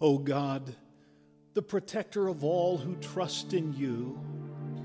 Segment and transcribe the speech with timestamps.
[0.00, 0.74] O God,
[1.54, 4.18] the protector of all who trust in you,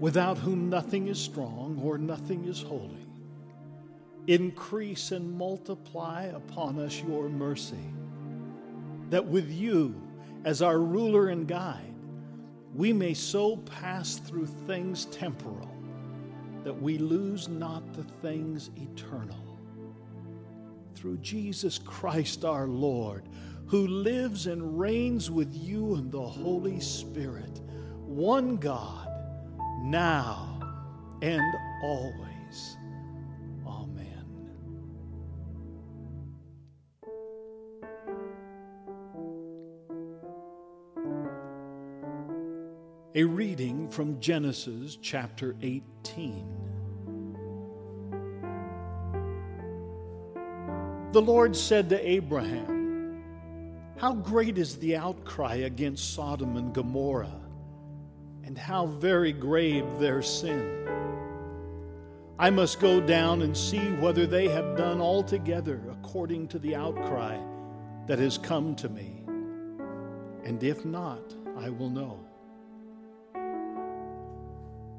[0.00, 3.06] without whom nothing is strong or nothing is holy,
[4.26, 7.76] increase and multiply upon us your mercy,
[9.10, 9.94] that with you
[10.44, 11.94] as our ruler and guide,
[12.74, 15.70] we may so pass through things temporal
[16.64, 19.38] that we lose not the things eternal.
[20.96, 23.22] Through Jesus Christ our Lord,
[23.66, 27.60] who lives and reigns with you in the Holy Spirit,
[28.04, 29.08] one God,
[29.82, 30.60] now
[31.20, 32.76] and always.
[33.66, 34.24] Amen.
[43.16, 46.46] A reading from Genesis chapter 18.
[51.10, 52.75] The Lord said to Abraham,
[53.96, 57.40] how great is the outcry against Sodom and Gomorrah,
[58.44, 60.86] and how very grave their sin.
[62.38, 67.38] I must go down and see whether they have done altogether according to the outcry
[68.06, 69.24] that has come to me.
[70.44, 72.20] And if not, I will know.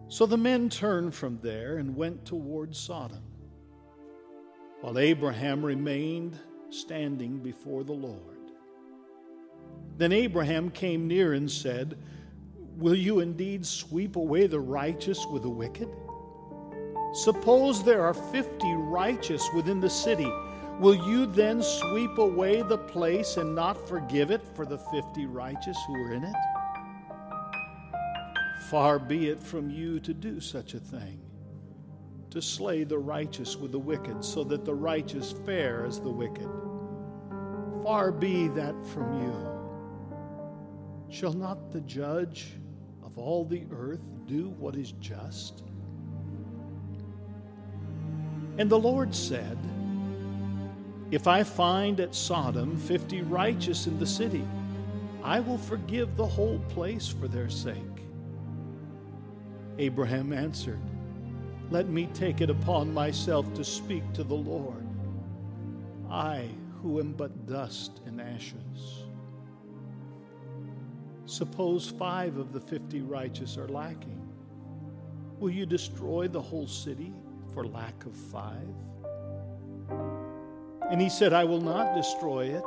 [0.07, 3.23] So the men turned from there and went toward Sodom,
[4.81, 6.39] while Abraham remained
[6.71, 8.36] standing before the Lord.
[9.97, 11.97] Then Abraham came near and said,
[12.77, 15.89] Will you indeed sweep away the righteous with the wicked?
[17.13, 20.31] Suppose there are fifty righteous within the city.
[20.79, 25.77] Will you then sweep away the place and not forgive it for the fifty righteous
[25.87, 26.35] who are in it?
[28.69, 31.19] Far be it from you to do such a thing,
[32.29, 36.49] to slay the righteous with the wicked, so that the righteous fare as the wicked.
[37.81, 39.56] Far be that from you.
[41.09, 42.53] Shall not the judge
[43.03, 45.63] of all the earth do what is just?
[48.57, 49.57] And the Lord said,
[51.11, 54.45] If I find at Sodom fifty righteous in the city,
[55.23, 57.75] I will forgive the whole place for their sake.
[59.77, 60.81] Abraham answered,
[61.69, 64.85] Let me take it upon myself to speak to the Lord,
[66.09, 66.49] I
[66.81, 69.06] who am but dust and ashes.
[71.27, 74.25] Suppose five of the fifty righteous are lacking.
[75.39, 77.13] Will you destroy the whole city
[77.53, 78.73] for lack of five?
[80.89, 82.63] And he said, I will not destroy it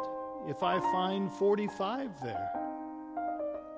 [0.47, 2.50] if I find 45 there.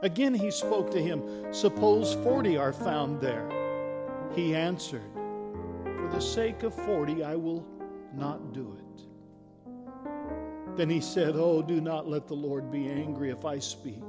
[0.02, 3.48] Again he spoke to him, Suppose 40 are found there.
[4.34, 7.64] He answered, For the sake of 40, I will
[8.16, 8.82] not do it.
[10.76, 14.02] Then he said, Oh, do not let the Lord be angry if I speak.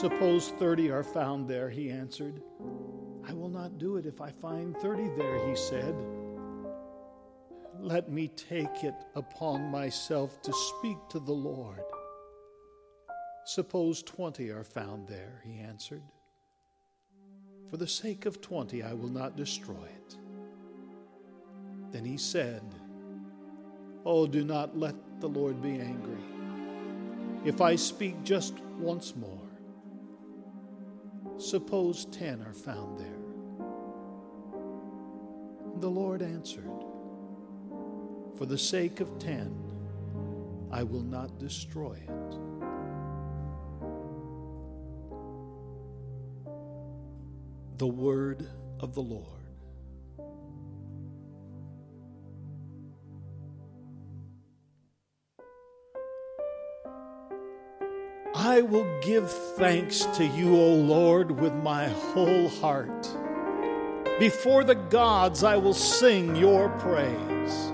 [0.00, 2.42] Suppose 30 are found there, he answered.
[3.28, 5.94] I will not do it if I find 30 there, he said.
[7.78, 11.80] Let me take it upon myself to speak to the Lord.
[13.44, 16.02] Suppose 20 are found there, he answered.
[17.70, 20.16] For the sake of 20, I will not destroy it.
[21.92, 22.62] Then he said,
[24.04, 26.24] Oh, do not let the Lord be angry.
[27.44, 29.53] If I speak just once more,
[31.38, 33.08] Suppose ten are found there.
[35.80, 36.70] The Lord answered,
[38.36, 39.54] For the sake of ten,
[40.70, 42.38] I will not destroy it.
[47.78, 48.48] The word
[48.80, 49.43] of the Lord.
[58.46, 63.08] I will give thanks to you, O Lord, with my whole heart.
[64.20, 67.72] Before the gods, I will sing your praise.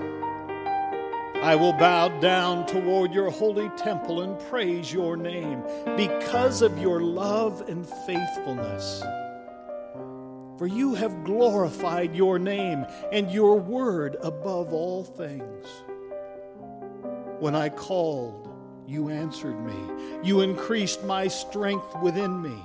[1.43, 5.61] I will bow down toward your holy temple and praise your name
[5.97, 9.03] because of your love and faithfulness.
[10.57, 15.67] For you have glorified your name and your word above all things.
[17.41, 18.40] When I called,
[18.87, 19.75] you answered me.
[20.23, 22.57] You increased my strength within me.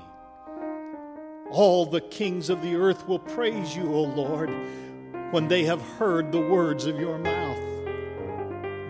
[1.51, 4.51] All the kings of the earth will praise you, O Lord,
[5.31, 7.59] when they have heard the words of your mouth.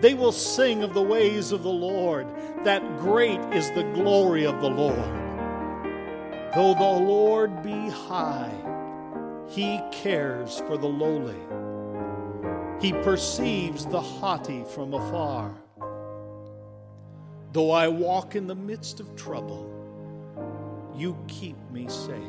[0.01, 2.27] They will sing of the ways of the Lord,
[2.63, 4.95] that great is the glory of the Lord.
[6.53, 8.53] Though the Lord be high,
[9.47, 11.35] he cares for the lowly.
[12.79, 15.55] He perceives the haughty from afar.
[17.53, 19.73] Though I walk in the midst of trouble,
[20.95, 22.21] you keep me safe.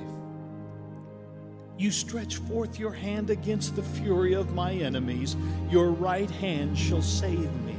[1.76, 5.36] You stretch forth your hand against the fury of my enemies,
[5.70, 7.76] your right hand shall save me.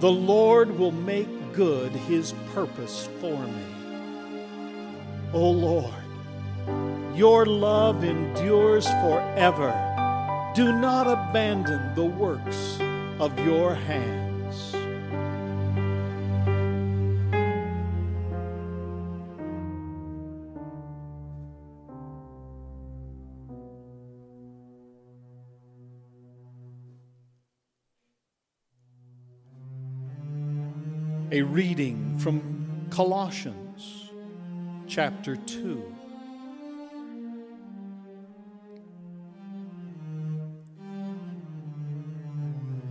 [0.00, 3.64] The Lord will make good his purpose for me.
[5.32, 5.94] O Lord,
[7.16, 9.72] your love endures forever.
[10.54, 12.78] Do not abandon the works
[13.18, 14.25] of your hands.
[31.32, 34.10] A reading from Colossians
[34.86, 35.94] chapter 2.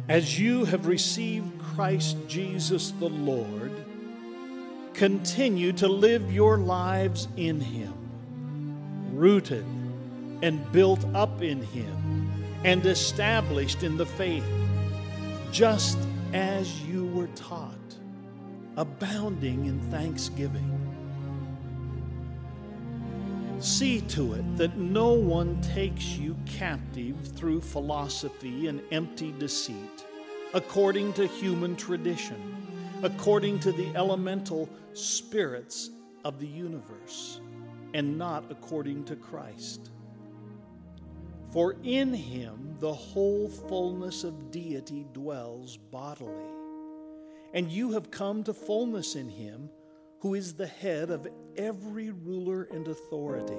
[0.10, 3.72] As you have received Christ Jesus the Lord,
[4.94, 7.94] continue to live your lives in Him,
[9.14, 9.66] rooted
[10.42, 12.30] and built up in Him,
[12.66, 14.44] and established in the faith,
[15.54, 15.98] just
[16.34, 17.72] as you were taught,
[18.78, 20.72] abounding in thanksgiving.
[23.60, 30.06] See to it that no one takes you captive through philosophy and empty deceit,
[30.54, 32.56] according to human tradition,
[33.02, 35.90] according to the elemental spirits
[36.26, 37.40] of the universe,
[37.94, 39.90] and not according to Christ.
[41.52, 46.52] For in him the whole fullness of deity dwells bodily,
[47.56, 49.70] and you have come to fullness in him
[50.20, 53.58] who is the head of every ruler and authority.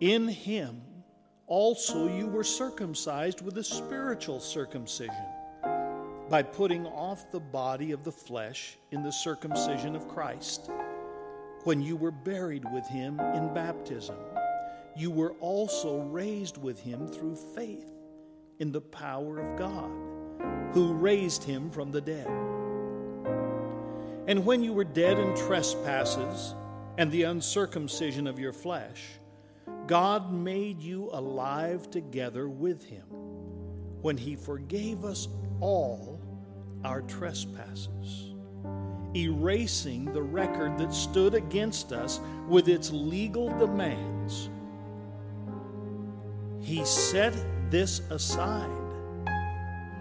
[0.00, 0.80] In him
[1.48, 5.26] also you were circumcised with a spiritual circumcision,
[6.30, 10.70] by putting off the body of the flesh in the circumcision of Christ.
[11.64, 14.16] When you were buried with him in baptism,
[14.96, 17.90] you were also raised with him through faith
[18.60, 19.90] in the power of God,
[20.72, 22.28] who raised him from the dead.
[24.26, 26.54] And when you were dead in trespasses
[26.98, 29.02] and the uncircumcision of your flesh,
[29.86, 33.06] God made you alive together with him
[34.02, 35.28] when he forgave us
[35.60, 36.20] all
[36.84, 38.34] our trespasses,
[39.16, 44.48] erasing the record that stood against us with its legal demands.
[46.60, 47.34] He set
[47.70, 48.89] this aside,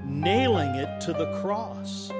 [0.09, 2.11] nailing it to the cross.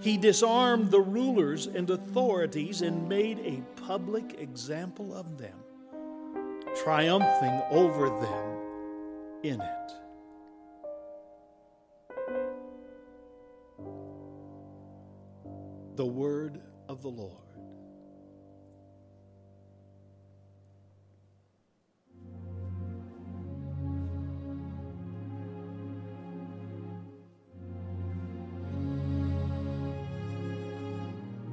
[0.00, 5.58] He disarmed the rulers and authorities and made a public example of them,
[6.84, 8.58] triumphing over them
[9.42, 9.92] in it.
[15.96, 17.32] The word of the Lord.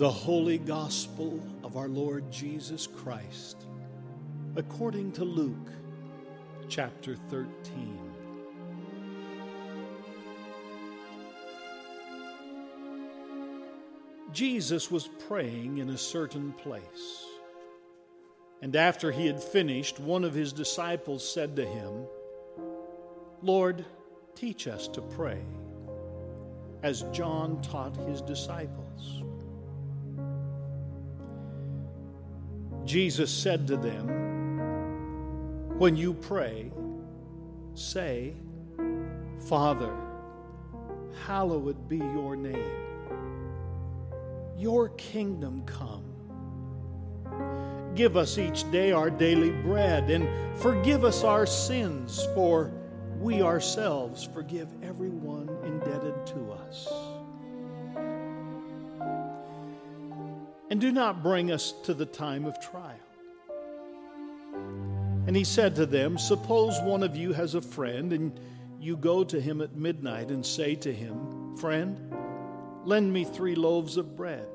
[0.03, 3.67] The holy gospel of our Lord Jesus Christ,
[4.57, 5.71] according to Luke
[6.67, 7.97] chapter 13.
[14.33, 17.25] Jesus was praying in a certain place.
[18.61, 22.07] And after he had finished, one of his disciples said to him,
[23.41, 23.85] Lord,
[24.35, 25.39] teach us to pray,
[26.83, 29.23] as John taught his disciples.
[32.85, 34.07] Jesus said to them,
[35.77, 36.71] When you pray,
[37.73, 38.33] say,
[39.47, 39.95] Father,
[41.25, 42.83] hallowed be your name.
[44.57, 46.03] Your kingdom come.
[47.95, 50.27] Give us each day our daily bread and
[50.59, 52.71] forgive us our sins, for
[53.19, 55.52] we ourselves forgive everyone
[60.73, 62.97] and do not bring us to the time of trial.
[65.27, 68.39] And he said to them, Suppose one of you has a friend, and
[68.79, 72.11] you go to him at midnight and say to him, Friend,
[72.85, 74.47] lend me three loaves of bread,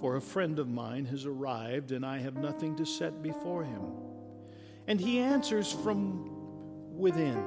[0.00, 3.82] for a friend of mine has arrived, and I have nothing to set before him.
[4.88, 6.28] And he answers from
[6.98, 7.40] within,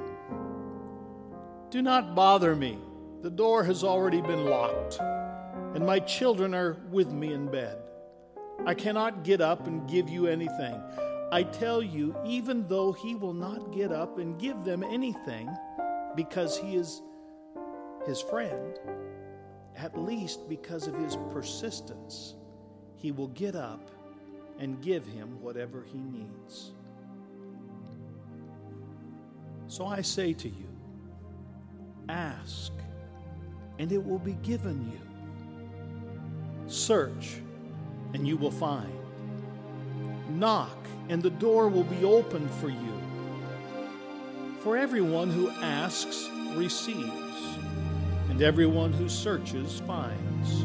[1.68, 2.78] Do not bother me,
[3.20, 4.98] the door has already been locked
[5.74, 7.78] and my children are with me in bed.
[8.66, 10.80] I cannot get up and give you anything.
[11.32, 15.50] I tell you, even though he will not get up and give them anything
[16.14, 17.00] because he is
[18.06, 18.78] his friend,
[19.76, 22.34] at least because of his persistence,
[22.96, 23.90] he will get up
[24.58, 26.72] and give him whatever he needs.
[29.68, 30.68] So I say to you,
[32.08, 32.72] ask,
[33.78, 35.11] and it will be given you.
[36.72, 37.42] Search,
[38.14, 38.90] and you will find.
[40.30, 40.74] Knock,
[41.10, 42.98] and the door will be opened for you.
[44.60, 47.58] For everyone who asks receives,
[48.30, 50.62] and everyone who searches finds,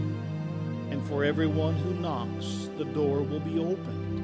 [0.92, 4.24] and for everyone who knocks the door will be opened.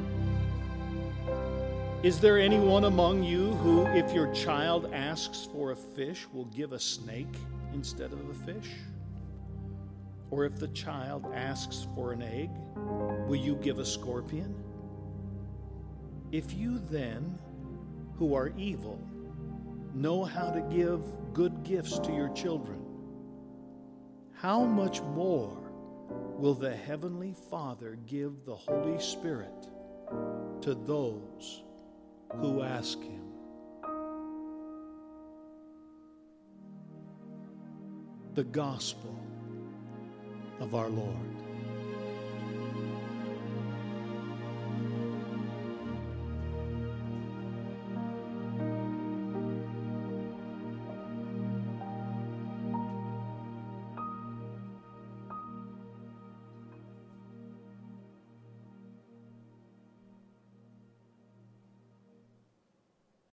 [2.02, 6.72] Is there anyone among you who, if your child asks for a fish, will give
[6.72, 7.36] a snake
[7.74, 8.70] instead of a fish?
[10.34, 12.50] Or if the child asks for an egg,
[13.28, 14.56] will you give a scorpion?
[16.32, 17.38] If you then,
[18.18, 19.00] who are evil,
[19.94, 21.02] know how to give
[21.34, 22.80] good gifts to your children,
[24.34, 25.72] how much more
[26.10, 29.68] will the Heavenly Father give the Holy Spirit
[30.62, 31.62] to those
[32.38, 33.22] who ask him.
[38.34, 39.16] The gospel
[40.60, 41.18] of our Lord.